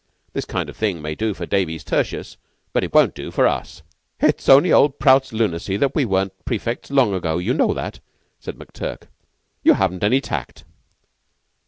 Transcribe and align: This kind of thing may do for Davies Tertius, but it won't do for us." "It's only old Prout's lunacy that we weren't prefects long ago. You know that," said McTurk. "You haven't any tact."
This 0.33 0.45
kind 0.45 0.67
of 0.67 0.75
thing 0.75 0.99
may 0.99 1.13
do 1.13 1.35
for 1.35 1.45
Davies 1.45 1.83
Tertius, 1.83 2.35
but 2.73 2.83
it 2.83 2.91
won't 2.91 3.13
do 3.13 3.29
for 3.29 3.45
us." 3.45 3.83
"It's 4.19 4.49
only 4.49 4.73
old 4.73 4.97
Prout's 4.97 5.31
lunacy 5.31 5.77
that 5.77 5.93
we 5.93 6.05
weren't 6.05 6.33
prefects 6.43 6.89
long 6.89 7.13
ago. 7.13 7.37
You 7.37 7.53
know 7.53 7.71
that," 7.75 7.99
said 8.39 8.55
McTurk. 8.55 9.03
"You 9.61 9.73
haven't 9.73 10.03
any 10.03 10.19
tact." 10.19 10.63